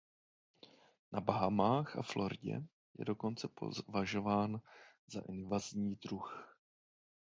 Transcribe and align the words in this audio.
Na 1.11 1.19
Bahamách 1.21 1.95
a 1.95 2.01
Floridě 2.01 2.63
je 2.99 3.05
dokonce 3.05 3.47
považován 3.87 4.61
za 5.07 5.21
invazní 5.21 5.95
druh. 5.95 6.57